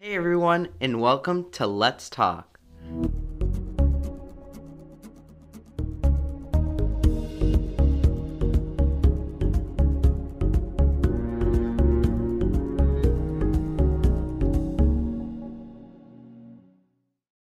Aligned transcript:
Hey 0.00 0.14
everyone, 0.14 0.68
and 0.80 1.00
welcome 1.00 1.50
to 1.50 1.66
Let's 1.66 2.08
Talk. 2.08 2.60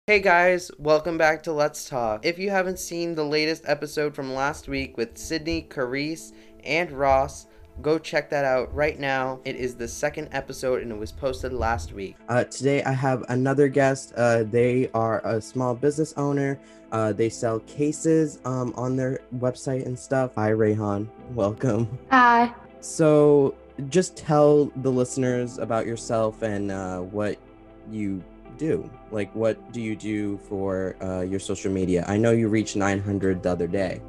Hey 0.06 0.20
guys, 0.20 0.70
welcome 0.78 1.18
back 1.18 1.42
to 1.42 1.52
Let's 1.52 1.88
Talk. 1.88 2.24
If 2.24 2.38
you 2.38 2.50
haven't 2.50 2.78
seen 2.78 3.16
the 3.16 3.24
latest 3.24 3.64
episode 3.66 4.14
from 4.14 4.32
last 4.32 4.68
week 4.68 4.96
with 4.96 5.18
Sydney, 5.18 5.66
Carice, 5.68 6.32
and 6.62 6.92
Ross, 6.92 7.46
go 7.82 7.98
check 7.98 8.30
that 8.30 8.44
out 8.44 8.72
right 8.74 8.98
now. 8.98 9.40
It 9.44 9.56
is 9.56 9.74
the 9.74 9.88
second 9.88 10.28
episode 10.32 10.82
and 10.82 10.90
it 10.90 10.98
was 10.98 11.12
posted 11.12 11.52
last 11.52 11.92
week. 11.92 12.16
Uh, 12.28 12.44
today 12.44 12.82
I 12.82 12.92
have 12.92 13.24
another 13.28 13.68
guest. 13.68 14.12
Uh, 14.16 14.44
they 14.44 14.90
are 14.94 15.20
a 15.26 15.40
small 15.40 15.74
business 15.74 16.14
owner. 16.16 16.58
Uh, 16.92 17.12
they 17.12 17.28
sell 17.28 17.60
cases 17.60 18.38
um, 18.44 18.72
on 18.76 18.96
their 18.96 19.20
website 19.38 19.84
and 19.86 19.98
stuff. 19.98 20.32
Hi, 20.36 20.50
Rehan. 20.50 21.08
Welcome. 21.34 21.98
Hi. 22.10 22.54
So, 22.80 23.54
just 23.88 24.16
tell 24.16 24.66
the 24.76 24.90
listeners 24.90 25.58
about 25.58 25.86
yourself 25.86 26.42
and 26.42 26.70
uh, 26.70 27.00
what 27.00 27.38
you 27.90 28.22
do. 28.56 28.88
Like, 29.10 29.34
what 29.34 29.72
do 29.72 29.80
you 29.80 29.96
do 29.96 30.38
for 30.38 30.94
uh, 31.02 31.22
your 31.22 31.40
social 31.40 31.72
media? 31.72 32.04
I 32.06 32.16
know 32.16 32.30
you 32.30 32.48
reached 32.48 32.76
900 32.76 33.42
the 33.42 33.50
other 33.50 33.66
day. 33.66 34.00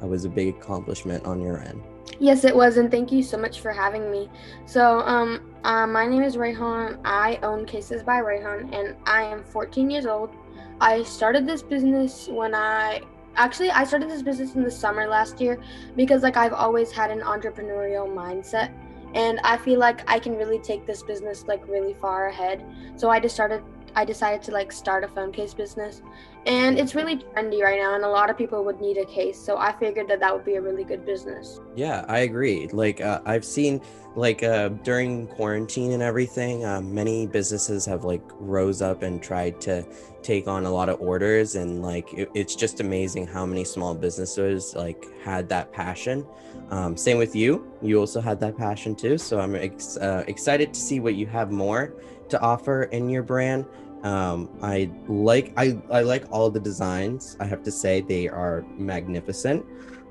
That 0.00 0.06
was 0.06 0.24
a 0.24 0.28
big 0.28 0.54
accomplishment 0.54 1.24
on 1.24 1.42
your 1.42 1.58
end. 1.58 1.82
Yes, 2.20 2.44
it 2.44 2.54
was, 2.54 2.76
and 2.76 2.90
thank 2.90 3.10
you 3.10 3.22
so 3.22 3.38
much 3.38 3.60
for 3.60 3.72
having 3.72 4.10
me. 4.10 4.28
So, 4.66 5.00
um, 5.00 5.40
uh, 5.64 5.86
my 5.86 6.06
name 6.06 6.22
is 6.22 6.36
Rehan. 6.36 6.98
I 7.02 7.38
own 7.42 7.64
Cases 7.64 8.02
by 8.02 8.18
Rehan, 8.18 8.74
and 8.74 8.94
I 9.06 9.22
am 9.22 9.42
14 9.42 9.88
years 9.88 10.04
old. 10.04 10.36
I 10.82 11.02
started 11.02 11.46
this 11.46 11.62
business 11.62 12.28
when 12.28 12.54
I 12.54 13.00
actually 13.36 13.70
I 13.70 13.84
started 13.84 14.10
this 14.10 14.20
business 14.20 14.54
in 14.54 14.62
the 14.62 14.70
summer 14.70 15.08
last 15.08 15.40
year 15.40 15.58
because 15.96 16.22
like 16.22 16.36
I've 16.36 16.52
always 16.52 16.92
had 16.92 17.10
an 17.10 17.20
entrepreneurial 17.20 18.06
mindset, 18.06 18.70
and 19.14 19.40
I 19.42 19.56
feel 19.56 19.78
like 19.78 20.02
I 20.06 20.18
can 20.18 20.36
really 20.36 20.58
take 20.58 20.86
this 20.86 21.02
business 21.02 21.46
like 21.48 21.66
really 21.68 21.94
far 21.94 22.28
ahead. 22.28 22.62
So 22.96 23.08
I 23.08 23.18
just 23.18 23.34
started 23.34 23.62
I 23.94 24.04
decided 24.04 24.42
to 24.44 24.52
like 24.52 24.72
start 24.72 25.04
a 25.04 25.08
phone 25.08 25.32
case 25.32 25.54
business. 25.54 26.02
And 26.46 26.78
it's 26.78 26.94
really 26.94 27.16
trendy 27.16 27.60
right 27.60 27.78
now, 27.78 27.94
and 27.94 28.02
a 28.02 28.08
lot 28.08 28.30
of 28.30 28.38
people 28.38 28.64
would 28.64 28.80
need 28.80 28.96
a 28.96 29.04
case. 29.04 29.38
So 29.38 29.58
I 29.58 29.72
figured 29.72 30.08
that 30.08 30.20
that 30.20 30.34
would 30.34 30.44
be 30.44 30.54
a 30.54 30.62
really 30.62 30.84
good 30.84 31.04
business. 31.04 31.60
Yeah, 31.76 32.06
I 32.08 32.20
agree. 32.20 32.66
Like 32.68 33.02
uh, 33.02 33.20
I've 33.26 33.44
seen, 33.44 33.82
like 34.16 34.42
uh, 34.42 34.70
during 34.82 35.26
quarantine 35.26 35.92
and 35.92 36.02
everything, 36.02 36.64
uh, 36.64 36.80
many 36.80 37.26
businesses 37.26 37.84
have 37.84 38.04
like 38.04 38.22
rose 38.38 38.80
up 38.80 39.02
and 39.02 39.22
tried 39.22 39.60
to 39.62 39.86
take 40.22 40.48
on 40.48 40.64
a 40.64 40.70
lot 40.70 40.88
of 40.88 40.98
orders, 40.98 41.56
and 41.56 41.82
like 41.82 42.10
it, 42.14 42.30
it's 42.34 42.54
just 42.54 42.80
amazing 42.80 43.26
how 43.26 43.44
many 43.44 43.62
small 43.62 43.94
businesses 43.94 44.74
like 44.74 45.04
had 45.22 45.46
that 45.50 45.72
passion. 45.72 46.26
Um, 46.70 46.96
same 46.96 47.18
with 47.18 47.36
you. 47.36 47.70
You 47.82 47.98
also 47.98 48.20
had 48.20 48.40
that 48.40 48.56
passion 48.56 48.94
too. 48.94 49.18
So 49.18 49.40
I'm 49.40 49.54
ex- 49.54 49.98
uh, 49.98 50.24
excited 50.26 50.72
to 50.72 50.80
see 50.80 51.00
what 51.00 51.16
you 51.16 51.26
have 51.26 51.50
more 51.50 51.92
to 52.30 52.40
offer 52.40 52.84
in 52.84 53.08
your 53.08 53.22
brand. 53.22 53.66
Um, 54.02 54.48
I 54.62 54.90
like 55.08 55.52
I, 55.56 55.78
I 55.90 56.00
like 56.02 56.24
all 56.30 56.50
the 56.50 56.60
designs. 56.60 57.36
I 57.40 57.44
have 57.44 57.62
to 57.64 57.70
say 57.70 58.00
they 58.00 58.28
are 58.28 58.64
magnificent. 58.78 59.64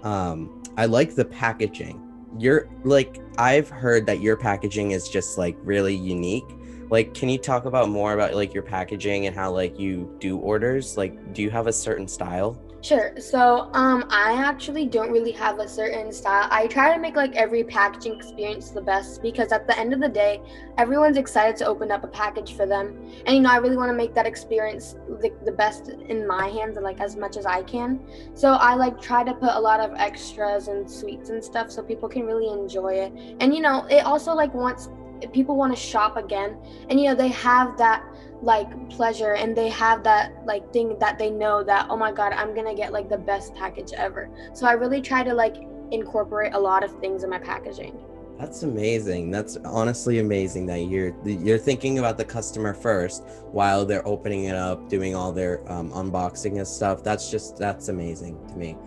Um, 0.03 0.64
I 0.78 0.86
like 0.86 1.16
the 1.16 1.25
packaging. 1.25 2.06
You're 2.38 2.70
like 2.84 3.20
I've 3.38 3.70
heard 3.70 4.06
that 4.06 4.22
your 4.22 4.38
packaging 4.38 4.92
is 4.92 5.09
just 5.09 5.38
like 5.38 5.58
really 5.64 5.95
unique. 5.95 6.45
Like, 6.90 7.14
can 7.14 7.30
you 7.30 7.38
talk 7.38 7.66
about 7.66 7.90
more 7.90 8.14
about 8.14 8.34
like 8.34 8.53
your 8.53 8.64
packaging 8.64 9.28
and 9.28 9.36
how 9.36 9.52
like 9.52 9.80
you 9.80 10.16
do 10.20 10.38
orders? 10.38 10.97
Like, 10.97 11.34
do 11.34 11.42
you 11.42 11.50
have 11.52 11.67
a 11.67 11.73
certain 11.73 12.08
style? 12.08 12.59
Sure. 12.81 13.11
So, 13.19 13.69
um, 13.73 14.05
I 14.09 14.31
actually 14.41 14.85
don't 14.85 15.11
really 15.11 15.33
have 15.33 15.59
a 15.59 15.67
certain 15.67 16.13
style. 16.13 16.47
I 16.50 16.66
try 16.67 16.94
to 16.94 17.00
make 17.00 17.17
like 17.17 17.35
every 17.35 17.62
packaging 17.62 18.16
experience 18.16 18.69
the 18.69 18.81
best 18.81 19.22
because 19.22 19.51
at 19.51 19.67
the 19.67 19.78
end 19.78 19.91
of 19.91 20.00
the 20.00 20.07
day, 20.07 20.41
everyone's 20.78 21.18
excited 21.18 21.57
to 21.57 21.66
open 21.66 21.91
up 21.91 22.06
a 22.06 22.07
package 22.07 22.53
for 22.56 22.66
them, 22.66 22.95
and 23.25 23.35
you 23.35 23.41
know, 23.41 23.50
I 23.51 23.57
really 23.57 23.75
want 23.75 23.89
to 23.89 23.95
make 23.97 24.13
that 24.16 24.25
experience 24.25 24.95
the, 25.09 25.34
the 25.44 25.51
best 25.51 25.89
in 25.89 26.25
my 26.25 26.47
hands 26.47 26.78
and 26.78 26.85
like 26.85 27.01
as 27.01 27.18
much 27.18 27.35
as 27.35 27.45
I 27.45 27.63
can. 27.63 28.00
So 28.34 28.53
I 28.53 28.75
like 28.75 29.01
try 29.01 29.25
to 29.25 29.34
put 29.34 29.50
a 29.50 29.59
lot 29.59 29.81
of 29.81 29.94
extras 29.97 30.69
and 30.69 30.89
sweets 30.89 31.29
and 31.31 31.44
stuff 31.44 31.69
so 31.72 31.84
people 31.84 32.07
can 32.07 32.25
really 32.25 32.47
enjoy 32.47 32.94
it. 32.94 33.12
And 33.41 33.53
you 33.53 33.59
know, 33.59 33.88
it 33.89 34.06
also 34.06 34.34
like 34.34 34.53
wants 34.53 34.88
people 35.34 35.56
want 35.56 35.75
to 35.75 35.81
shop 35.81 36.18
again, 36.18 36.57
and 36.90 37.00
you 37.00 37.07
know, 37.07 37.16
they 37.16 37.30
have 37.30 37.78
that 37.78 38.03
like 38.41 38.90
pleasure 38.90 39.34
and 39.34 39.56
they 39.56 39.68
have 39.68 40.03
that 40.03 40.31
like 40.46 40.72
thing 40.72 40.97
that 41.00 41.19
they 41.19 41.30
know 41.30 41.62
that 41.62 41.85
oh 41.90 41.97
my 41.97 42.09
god 42.09 42.31
i'm 42.31 42.56
gonna 42.56 42.74
get 42.74 42.94
like 42.94 43.09
the 43.09 43.18
best 43.18 43.53
package 43.53 43.91
ever. 43.97 44.30
So 44.53 44.66
i 44.66 44.72
really 44.72 45.02
try 45.02 45.24
to 45.24 45.34
like 45.34 45.57
incorporate 45.91 46.53
a 46.53 46.59
lot 46.59 46.84
of 46.84 46.97
things 47.00 47.24
in 47.24 47.30
my 47.30 47.40
packaging. 47.40 47.97
That's 48.38 48.63
amazing. 48.63 49.31
That's 49.31 49.57
honestly 49.66 50.19
amazing 50.19 50.66
that 50.68 50.84
you're 50.84 51.13
you're 51.25 51.57
thinking 51.57 52.00
about 52.00 52.18
the 52.18 52.24
customer 52.24 52.74
first 52.74 53.25
while 53.51 53.86
they're 53.86 54.07
opening 54.07 54.46
it 54.46 54.56
up 54.56 54.88
doing 54.88 55.13
all 55.13 55.34
their 55.34 55.69
um, 55.69 55.91
unboxing 55.91 56.57
and 56.57 56.68
stuff. 56.68 57.03
That's 57.03 57.30
just 57.30 57.57
that's 57.57 57.90
amazing 57.90 58.40
to 58.47 58.56
me. 58.56 58.78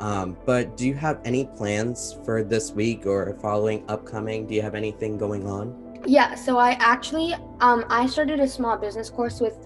Um, 0.00 0.38
but 0.46 0.78
do 0.78 0.86
you 0.86 0.94
have 0.94 1.20
any 1.26 1.44
plans 1.44 2.16
for 2.24 2.42
this 2.42 2.72
week 2.72 3.04
or 3.04 3.36
following 3.42 3.84
upcoming? 3.88 4.46
Do 4.46 4.54
you 4.54 4.62
have 4.62 4.74
anything 4.74 5.18
going 5.18 5.46
on 5.46 5.81
yeah, 6.06 6.34
so 6.34 6.58
I 6.58 6.72
actually 6.72 7.34
um 7.60 7.84
I 7.88 8.06
started 8.06 8.40
a 8.40 8.48
small 8.48 8.76
business 8.76 9.10
course 9.10 9.40
with 9.40 9.58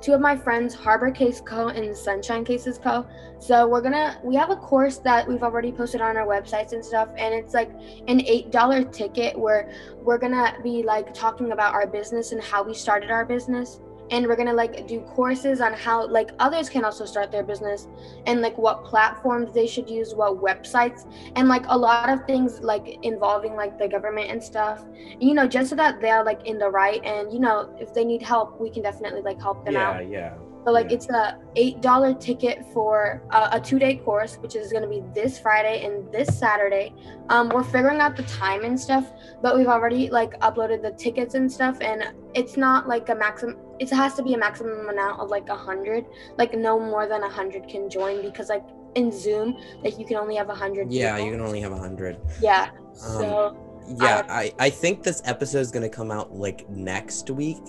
two 0.00 0.14
of 0.14 0.20
my 0.20 0.34
friends, 0.34 0.74
Harbor 0.74 1.10
Case 1.10 1.40
Co. 1.40 1.68
and 1.68 1.96
Sunshine 1.96 2.44
Cases 2.44 2.78
Co. 2.78 3.06
So 3.38 3.66
we're 3.66 3.82
gonna 3.82 4.20
we 4.24 4.34
have 4.36 4.50
a 4.50 4.56
course 4.56 4.98
that 4.98 5.28
we've 5.28 5.42
already 5.42 5.72
posted 5.72 6.00
on 6.00 6.16
our 6.16 6.26
websites 6.26 6.72
and 6.72 6.84
stuff, 6.84 7.08
and 7.16 7.34
it's 7.34 7.54
like 7.54 7.70
an 8.08 8.20
eight 8.26 8.50
dollar 8.50 8.84
ticket 8.84 9.38
where 9.38 9.70
we're 10.02 10.18
gonna 10.18 10.56
be 10.62 10.82
like 10.82 11.12
talking 11.12 11.52
about 11.52 11.74
our 11.74 11.86
business 11.86 12.32
and 12.32 12.42
how 12.42 12.62
we 12.62 12.74
started 12.74 13.10
our 13.10 13.24
business 13.24 13.80
and 14.10 14.26
we're 14.26 14.36
gonna 14.36 14.52
like 14.52 14.86
do 14.86 15.00
courses 15.00 15.60
on 15.60 15.72
how 15.72 16.06
like 16.06 16.30
others 16.38 16.68
can 16.68 16.84
also 16.84 17.04
start 17.04 17.30
their 17.30 17.42
business 17.42 17.88
and 18.26 18.40
like 18.40 18.56
what 18.58 18.84
platforms 18.84 19.52
they 19.54 19.66
should 19.66 19.88
use 19.88 20.14
what 20.14 20.40
websites 20.40 21.10
and 21.36 21.48
like 21.48 21.64
a 21.68 21.76
lot 21.76 22.08
of 22.08 22.24
things 22.26 22.60
like 22.60 22.98
involving 23.02 23.54
like 23.56 23.78
the 23.78 23.88
government 23.88 24.30
and 24.30 24.42
stuff 24.42 24.84
you 25.20 25.34
know 25.34 25.46
just 25.46 25.70
so 25.70 25.76
that 25.76 26.00
they're 26.00 26.24
like 26.24 26.46
in 26.46 26.58
the 26.58 26.68
right 26.68 27.04
and 27.04 27.32
you 27.32 27.38
know 27.38 27.74
if 27.80 27.92
they 27.94 28.04
need 28.04 28.22
help 28.22 28.60
we 28.60 28.70
can 28.70 28.82
definitely 28.82 29.22
like 29.22 29.40
help 29.40 29.64
them 29.64 29.74
yeah, 29.74 29.90
out 29.90 30.08
yeah 30.08 30.18
yeah 30.18 30.34
so 30.64 30.72
like 30.72 30.90
yeah. 30.90 30.96
it's 30.96 31.08
a 31.08 31.38
eight 31.56 31.80
dollar 31.80 32.14
ticket 32.14 32.64
for 32.72 33.22
a, 33.30 33.48
a 33.52 33.60
two 33.60 33.78
day 33.78 33.96
course, 33.96 34.36
which 34.36 34.56
is 34.56 34.72
gonna 34.72 34.88
be 34.88 35.02
this 35.14 35.38
Friday 35.38 35.84
and 35.84 36.10
this 36.12 36.38
Saturday. 36.38 36.94
Um, 37.28 37.48
we're 37.48 37.64
figuring 37.64 38.00
out 38.00 38.16
the 38.16 38.24
time 38.24 38.64
and 38.64 38.78
stuff, 38.78 39.10
but 39.42 39.56
we've 39.56 39.68
already 39.68 40.10
like 40.10 40.38
uploaded 40.40 40.82
the 40.82 40.92
tickets 40.92 41.34
and 41.34 41.50
stuff, 41.50 41.78
and 41.80 42.12
it's 42.34 42.56
not 42.56 42.88
like 42.88 43.08
a 43.08 43.14
maximum. 43.14 43.56
It 43.80 43.90
has 43.90 44.14
to 44.14 44.22
be 44.22 44.34
a 44.34 44.38
maximum 44.38 44.88
amount 44.88 45.20
of 45.20 45.30
like 45.30 45.48
a 45.48 45.56
hundred. 45.56 46.04
Like 46.38 46.54
no 46.54 46.78
more 46.78 47.08
than 47.08 47.22
a 47.22 47.28
hundred 47.28 47.66
can 47.66 47.88
join 47.90 48.22
because 48.22 48.48
like 48.48 48.66
in 48.94 49.10
Zoom, 49.10 49.56
like 49.82 49.98
you 49.98 50.04
can 50.04 50.16
only 50.16 50.36
have 50.36 50.50
a 50.50 50.54
hundred. 50.54 50.92
Yeah, 50.92 51.16
you 51.16 51.32
can 51.32 51.40
only 51.40 51.60
have 51.60 51.72
a 51.72 51.78
hundred. 51.78 52.18
Yeah. 52.40 52.70
So. 52.94 53.56
Um, 53.56 53.96
yeah, 54.00 54.22
I, 54.28 54.42
I, 54.42 54.52
I 54.66 54.70
think 54.70 55.02
this 55.02 55.20
episode 55.24 55.60
is 55.60 55.70
gonna 55.70 55.88
come 55.88 56.10
out 56.10 56.32
like 56.32 56.68
next 56.68 57.30
week. 57.30 57.62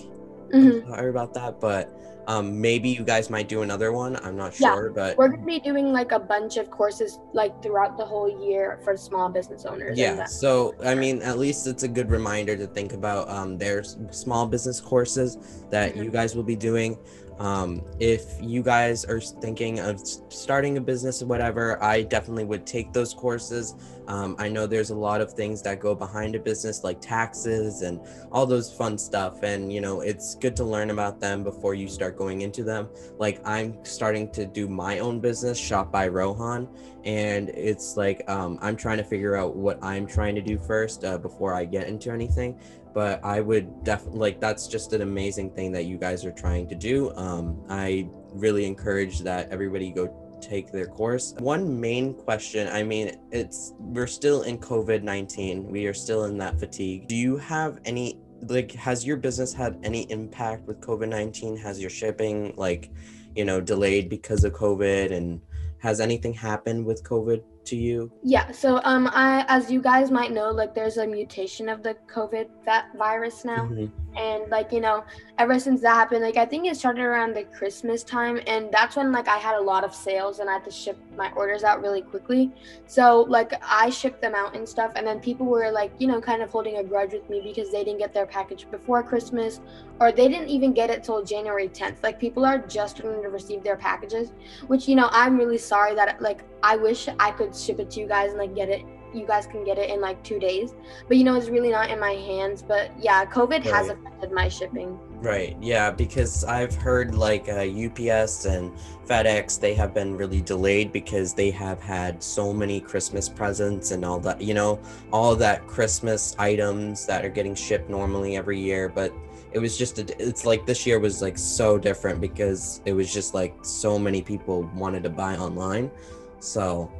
Mhm. 0.54 0.88
Sorry 0.88 1.10
about 1.10 1.34
that, 1.34 1.60
but 1.60 1.90
um, 2.28 2.62
maybe 2.62 2.90
you 2.90 3.04
guys 3.04 3.30
might 3.30 3.50
do 3.50 3.62
another 3.64 3.92
one. 3.92 4.16
I'm 4.18 4.38
not 4.38 4.58
Yeah, 4.60 4.74
sure, 4.76 4.92
but 4.92 5.18
We're 5.18 5.30
gonna 5.30 5.46
be 5.46 5.60
doing 5.60 5.92
like 5.92 6.12
a 6.12 6.20
bunch 6.20 6.58
of 6.58 6.70
courses 6.70 7.20
like 7.34 7.62
throughout 7.64 7.98
the 7.98 8.06
whole 8.06 8.30
year 8.46 8.80
for 8.84 8.96
small 8.96 9.28
business 9.30 9.66
owners. 9.66 9.98
yeah. 9.98 10.14
that- 10.16 10.30
So 10.30 10.76
I 10.84 10.94
mean, 10.94 11.22
at 11.24 11.40
least 11.40 11.66
it's 11.68 11.84
a 11.84 11.88
good 11.88 12.12
reminder 12.12 12.56
to 12.58 12.68
think 12.68 12.94
about. 12.94 13.28
Um, 13.30 13.58
there's 13.58 13.98
small 14.12 14.46
business 14.46 14.80
courses 14.80 15.38
that 15.72 15.96
Mhm. 15.96 16.04
you 16.06 16.10
guys 16.12 16.36
will 16.36 16.44
be 16.44 16.56
doing. 16.56 16.98
Um, 17.40 17.82
if 18.00 18.26
you 18.40 18.62
guys 18.62 19.04
are 19.06 19.20
thinking 19.20 19.80
of 19.80 20.00
starting 20.30 20.78
a 20.78 20.82
business 20.82 21.22
or 21.22 21.26
whatever, 21.26 21.82
I 21.84 22.04
definitely 22.04 22.44
would 22.46 22.66
take 22.66 22.94
those 22.94 23.14
courses. 23.14 23.76
Um, 24.08 24.36
I 24.38 24.50
know 24.50 24.68
there's 24.68 24.90
a 24.90 24.96
lot 24.96 25.22
of 25.22 25.32
things 25.34 25.62
that 25.62 25.80
go 25.80 25.96
behind 25.96 26.36
a 26.36 26.40
business, 26.40 26.84
like 26.84 27.00
taxes 27.02 27.82
and 27.82 28.00
all 28.32 28.46
those 28.46 28.72
fun 28.72 28.98
stuff. 28.98 29.44
And, 29.44 29.72
you 29.72 29.82
know, 29.82 30.02
it's 30.02 30.36
good 30.36 30.56
to 30.58 30.64
learn 30.64 30.90
about 30.90 31.20
them 31.20 31.44
before 31.44 31.74
you 31.74 31.88
start 31.88 32.18
going 32.18 32.42
into 32.42 32.64
them. 32.64 32.90
Like, 33.18 33.42
I'm 33.48 33.84
starting 33.86 34.30
to 34.32 34.46
do 34.46 34.68
my 34.68 35.00
own 35.00 35.20
business, 35.20 35.58
Shop 35.58 35.92
by 35.92 36.08
Rohan. 36.08 36.68
And 37.04 37.50
it's 37.50 37.98
like, 37.98 38.30
um, 38.30 38.60
I'm 38.62 38.76
trying 38.76 38.98
to 38.98 39.04
figure 39.04 39.36
out 39.36 39.56
what 39.56 39.84
I'm 39.84 40.06
trying 40.06 40.36
to 40.36 40.42
do 40.42 40.60
first 40.60 41.04
uh, 41.04 41.18
before 41.18 41.54
I 41.54 41.66
get 41.66 41.88
into 41.88 42.12
anything 42.12 42.60
but 42.94 43.24
I 43.24 43.42
would 43.42 43.84
definitely 43.84 44.20
like 44.20 44.40
that's 44.40 44.68
just 44.68 44.94
an 44.94 45.02
amazing 45.02 45.52
thing 45.52 45.72
that 45.74 45.86
you 45.86 45.98
guys 45.98 46.26
are 46.26 46.32
trying 46.32 46.68
to 46.70 46.76
do. 46.76 47.14
Um, 47.16 47.64
I 47.70 48.10
really 48.34 48.66
encourage 48.66 49.20
that 49.20 49.50
everybody 49.50 49.92
go 49.92 50.18
take 50.42 50.72
their 50.72 50.88
course. 50.88 51.36
One 51.40 51.80
main 51.80 52.14
question, 52.14 52.68
I 52.68 52.84
mean, 52.84 53.18
it's 53.32 53.74
we're 53.78 54.08
still 54.08 54.42
in 54.44 54.58
COVID 54.58 55.04
19, 55.04 55.70
we 55.70 55.86
are 55.86 55.94
still 55.94 56.26
in 56.26 56.38
that 56.40 56.60
fatigue. 56.60 57.08
Do 57.08 57.16
you 57.16 57.38
have 57.38 57.80
any 57.86 58.20
like 58.48 58.72
has 58.74 59.06
your 59.06 59.18
business 59.18 59.54
had 59.54 59.80
any 59.84 60.10
impact 60.12 60.68
with 60.68 60.80
COVID-19? 60.82 61.60
Has 61.62 61.80
your 61.80 61.90
shipping 61.90 62.54
like, 62.58 62.92
you 63.36 63.46
know, 63.46 63.62
delayed 63.62 64.10
because 64.10 64.44
of 64.44 64.54
COVID 64.54 65.12
and 65.12 65.42
has 65.80 66.00
anything 66.00 66.34
happened 66.34 66.86
with 66.86 67.04
COVID 67.04 67.44
to 67.66 67.76
you? 67.76 68.12
Yeah, 68.24 68.52
so 68.52 68.80
um 68.84 69.10
I 69.14 69.46
as 69.48 69.72
you 69.72 69.82
guys 69.82 70.12
might 70.12 70.32
know, 70.32 70.52
like 70.52 70.74
there's 70.74 70.98
a 70.98 71.08
mutation 71.08 71.70
of 71.70 71.84
the 71.84 71.96
COVID 72.14 72.48
that 72.66 72.86
virus 72.98 73.46
now. 73.46 73.68
Mhm. 73.68 73.92
And 74.16 74.50
like 74.50 74.72
you 74.72 74.82
know 74.82 75.04
ever 75.38 75.60
since 75.60 75.82
that 75.82 75.96
happened 75.96 76.22
like 76.22 76.38
i 76.38 76.46
think 76.46 76.66
it 76.66 76.76
started 76.76 77.02
around 77.02 77.34
the 77.34 77.44
christmas 77.46 78.04
time 78.04 78.40
and 78.48 78.72
that's 78.72 78.96
when 78.96 79.12
like 79.12 79.28
i 79.28 79.38
had 79.38 79.56
a 79.56 79.62
lot 79.62 79.84
of 79.84 79.94
sales 79.94 80.40
and 80.40 80.50
i 80.50 80.54
had 80.54 80.64
to 80.64 80.72
ship 80.72 80.98
my 81.18 81.32
orders 81.34 81.64
out 81.64 81.82
really 81.82 82.02
quickly. 82.02 82.52
So 82.88 83.22
like 83.28 83.54
i 83.64 83.90
shipped 83.90 84.22
them 84.22 84.36
out 84.36 84.56
and 84.56 84.68
stuff 84.68 84.94
and 84.96 85.06
then 85.06 85.20
people 85.20 85.46
were 85.46 85.72
like 85.72 85.92
you 86.00 86.08
know 86.08 86.20
kind 86.20 86.42
of 86.42 86.50
holding 86.50 86.78
a 86.78 86.84
grudge 86.84 87.14
with 87.14 87.30
me 87.30 87.42
because 87.42 87.72
they 87.72 87.84
didn't 87.84 88.00
get 88.00 88.14
their 88.14 88.26
package 88.26 88.70
before 88.70 89.04
christmas 89.04 89.62
or 90.00 90.12
they 90.12 90.28
didn't 90.28 90.50
even 90.50 90.74
get 90.74 90.90
it 90.90 91.04
till 91.04 91.24
january 91.24 91.68
10th 91.68 92.04
like 92.04 92.20
people 92.20 92.46
are 92.46 92.58
just 92.58 92.98
starting 92.98 93.22
to 93.22 93.30
receive 93.30 93.64
their 93.64 93.78
packages 93.78 94.34
which 94.68 94.88
you 94.88 94.96
know 94.96 95.10
i'm 95.12 95.38
really 95.38 95.58
sorry 95.58 95.96
that 95.96 96.22
like 96.22 96.44
i 96.64 96.76
wish 96.76 97.08
i 97.20 97.32
could 97.32 97.56
ship 97.56 97.80
it 97.80 97.90
to 97.90 98.00
you 98.00 98.08
guys 98.08 98.32
and 98.32 98.40
like 98.40 98.56
get 98.56 98.70
it 98.70 98.84
you 99.14 99.26
guys 99.26 99.46
can 99.46 99.64
get 99.64 99.78
it 99.78 99.90
in 99.90 100.02
like 100.02 100.22
two 100.24 100.40
days. 100.40 100.74
But 101.08 101.18
you 101.18 101.24
know 101.24 101.36
it's 101.36 101.50
really 101.50 101.72
not 101.72 101.90
in 101.90 102.00
my 102.00 102.12
hands. 102.12 102.62
But 102.62 102.92
yeah 103.00 103.26
covid 103.26 103.64
has 103.64 103.90
affected 103.90 104.32
my 104.32 104.48
shipping. 104.48 105.00
Right. 105.22 105.56
Yeah, 105.62 105.92
because 105.92 106.44
I've 106.44 106.74
heard 106.74 107.14
like 107.14 107.48
uh, 107.48 107.62
UPS 107.62 108.46
and 108.46 108.72
FedEx 109.06 109.60
they 109.60 109.76
have 109.76 109.94
been 109.94 110.18
really 110.18 110.42
delayed 110.42 110.92
because 110.92 111.36
they 111.36 111.52
have 111.52 111.80
had 111.80 112.24
so 112.24 112.52
many 112.52 112.80
Christmas 112.80 113.30
presents 113.30 113.92
and 113.92 114.04
all 114.04 114.20
that, 114.22 114.42
you 114.42 114.56
know, 114.56 114.80
all 115.14 115.36
that 115.36 115.68
Christmas 115.68 116.36
items 116.40 117.06
that 117.06 117.24
are 117.24 117.30
getting 117.30 117.54
shipped 117.54 117.88
normally 117.88 118.36
every 118.36 118.60
year, 118.60 118.90
but 118.90 119.14
it 119.54 119.60
was 119.60 119.78
just 119.78 120.00
a, 120.00 120.22
it's 120.22 120.46
like 120.46 120.66
this 120.66 120.88
year 120.88 121.00
was 121.00 121.22
like 121.22 121.38
so 121.38 121.78
different 121.78 122.22
because 122.22 122.82
it 122.86 122.94
was 122.94 123.14
just 123.14 123.34
like 123.34 123.54
so 123.64 124.00
many 124.00 124.22
people 124.22 124.64
wanted 124.76 125.04
to 125.04 125.10
buy 125.10 125.36
online. 125.38 125.92
So, 126.40 126.92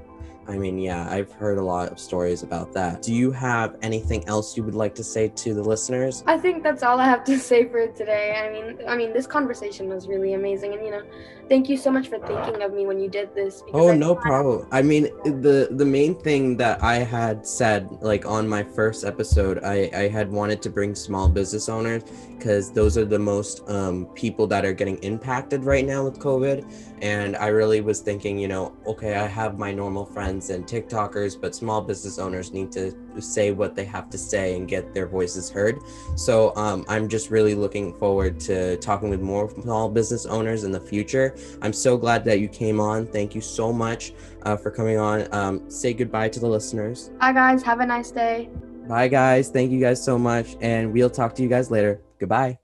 I 0.52 0.58
mean, 0.58 0.78
yeah, 0.78 1.08
I've 1.10 1.32
heard 1.32 1.58
a 1.58 1.64
lot 1.64 1.92
of 1.92 2.00
stories 2.00 2.44
about 2.44 2.74
that. 2.74 3.02
Do 3.02 3.14
you 3.14 3.32
have 3.32 3.78
anything 3.82 4.28
else 4.28 4.58
you 4.58 4.64
would 4.64 4.76
like 4.76 4.94
to 4.96 5.04
say 5.04 5.30
to 5.30 5.54
the 5.54 5.64
listeners? 5.64 6.24
i 6.28 6.38
think 6.38 6.64
that's 6.64 6.84
all 6.84 7.00
i 7.00 7.06
have 7.06 7.24
to 7.24 7.38
say 7.50 7.68
for 7.72 7.88
today 7.88 8.26
i 8.44 8.52
mean 8.54 8.78
i 8.88 8.96
mean 8.96 9.14
this 9.14 9.28
conversation 9.28 9.88
was 9.90 10.08
really 10.08 10.34
amazing 10.34 10.74
and 10.74 10.84
you 10.86 10.92
know 10.92 11.02
thank 11.50 11.68
you 11.70 11.78
so 11.78 11.90
much 11.92 12.08
for 12.08 12.20
thinking 12.20 12.62
of 12.62 12.74
me 12.74 12.86
when 12.86 13.00
you 13.00 13.10
did 13.10 13.34
this 13.36 13.64
Oh, 13.74 13.90
I- 13.90 13.96
no 13.96 14.16
problem. 14.16 14.68
I 14.72 14.82
mean, 14.82 15.04
the 15.46 15.68
the 15.72 15.86
main 15.86 16.14
thing 16.28 16.58
that 16.58 16.84
I 16.84 16.96
had 17.18 17.46
said, 17.46 17.90
like 18.02 18.26
on 18.26 18.48
my 18.48 18.64
first 18.64 19.04
episode, 19.06 19.56
I 19.64 19.90
I 20.04 20.08
had 20.18 20.28
wanted 20.32 20.62
to 20.64 20.70
bring 20.70 20.96
small 20.96 21.28
business 21.40 21.68
owners 21.70 22.04
because 22.38 22.72
those 22.72 22.98
are 22.98 23.06
the 23.06 23.20
most 23.34 23.56
um, 23.70 24.06
people 24.24 24.46
that 24.48 24.64
are 24.66 24.74
getting 24.74 24.98
impacted 25.12 25.64
right 25.74 25.86
now 25.86 26.04
with 26.06 26.18
COVID. 26.20 26.58
And 27.02 27.36
I 27.36 27.48
really 27.48 27.82
was 27.82 28.00
thinking, 28.00 28.38
you 28.44 28.48
know, 28.48 28.74
okay, 28.86 29.16
I 29.16 29.28
have 29.28 29.58
my 29.58 29.72
normal 29.74 30.06
friends 30.06 30.41
and 30.50 30.66
TikTokers, 30.66 31.40
but 31.40 31.54
small 31.56 31.82
business 31.82 32.20
owners 32.20 32.52
need 32.52 32.72
to 32.74 32.94
say 33.20 33.52
what 33.52 33.76
they 33.76 33.86
have 33.86 34.10
to 34.10 34.18
say 34.18 34.58
and 34.58 34.68
get 34.68 34.94
their 34.94 35.08
voices 35.08 35.50
heard. 35.50 35.80
So 36.16 36.56
um, 36.56 36.86
I'm 36.88 37.08
just 37.08 37.30
really 37.30 37.56
looking 37.56 37.94
forward 37.94 38.40
to 38.42 38.78
talking 38.78 39.10
with 39.10 39.22
more 39.22 39.50
small 39.62 39.90
business 39.90 40.26
owners 40.26 40.64
in 40.64 40.72
the 40.72 40.82
future. 40.82 41.36
I'm 41.62 41.74
so 41.74 41.98
glad 41.98 42.26
that 42.26 42.40
you 42.40 42.48
came 42.48 42.80
on. 42.80 43.08
Thank 43.08 43.36
you 43.36 43.42
so 43.42 43.72
much 43.72 44.14
uh, 44.44 44.58
for 44.58 44.72
coming 44.72 44.98
on. 44.98 45.28
Um, 45.34 45.70
say 45.70 45.94
goodbye 45.94 46.30
to 46.30 46.40
the 46.40 46.48
listeners. 46.48 47.12
bye 47.20 47.34
guys 47.34 47.64
have 47.64 47.80
a 47.80 47.86
nice 47.86 48.12
day 48.12 48.50
Bye, 48.88 49.08
guys. 49.08 49.50
Thank 49.50 49.72
you 49.72 49.80
guys 49.80 50.04
so 50.04 50.18
much. 50.18 50.58
And 50.60 50.92
we'll 50.92 51.10
talk 51.10 51.34
to 51.36 51.44
you 51.44 51.50
guys 51.50 51.72
later. 51.72 52.02
Goodbye. 52.20 52.58